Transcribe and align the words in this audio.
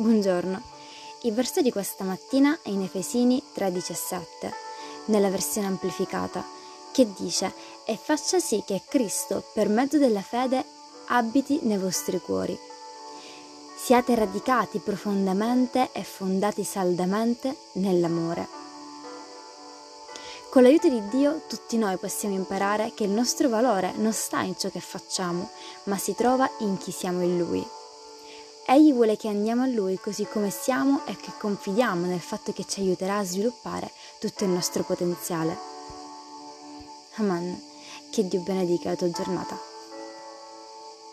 Buongiorno. 0.00 0.62
Il 1.24 1.34
verso 1.34 1.60
di 1.60 1.70
questa 1.70 2.04
mattina 2.04 2.58
è 2.62 2.70
in 2.70 2.80
Efesini 2.80 3.42
3:17, 3.52 4.50
nella 5.08 5.28
versione 5.28 5.66
amplificata, 5.66 6.42
che 6.90 7.06
dice 7.18 7.52
E 7.84 7.98
faccia 8.02 8.38
sì 8.38 8.62
che 8.64 8.80
Cristo, 8.88 9.44
per 9.52 9.68
mezzo 9.68 9.98
della 9.98 10.22
fede, 10.22 10.64
abiti 11.08 11.60
nei 11.64 11.76
vostri 11.76 12.18
cuori. 12.18 12.58
Siate 13.76 14.14
radicati 14.14 14.78
profondamente 14.78 15.90
e 15.92 16.02
fondati 16.02 16.64
saldamente 16.64 17.54
nell'amore. 17.72 18.48
Con 20.48 20.62
l'aiuto 20.62 20.88
di 20.88 21.06
Dio 21.08 21.42
tutti 21.46 21.76
noi 21.76 21.98
possiamo 21.98 22.36
imparare 22.36 22.92
che 22.94 23.04
il 23.04 23.10
nostro 23.10 23.50
valore 23.50 23.92
non 23.96 24.14
sta 24.14 24.40
in 24.40 24.56
ciò 24.56 24.70
che 24.70 24.80
facciamo, 24.80 25.50
ma 25.84 25.98
si 25.98 26.14
trova 26.14 26.50
in 26.60 26.78
chi 26.78 26.90
siamo 26.90 27.22
in 27.22 27.36
Lui. 27.36 27.78
Egli 28.72 28.92
vuole 28.92 29.16
che 29.16 29.26
andiamo 29.26 29.64
a 29.64 29.66
Lui 29.66 29.98
così 29.98 30.24
come 30.26 30.48
siamo 30.48 31.04
e 31.04 31.16
che 31.16 31.32
confidiamo 31.40 32.06
nel 32.06 32.20
fatto 32.20 32.52
che 32.52 32.64
ci 32.64 32.78
aiuterà 32.78 33.18
a 33.18 33.24
sviluppare 33.24 33.90
tutto 34.20 34.44
il 34.44 34.50
nostro 34.50 34.84
potenziale. 34.84 35.58
Amen. 37.16 37.60
Che 38.12 38.28
Dio 38.28 38.38
benedica 38.42 38.90
la 38.90 38.94
tua 38.94 39.10
giornata. 39.10 39.69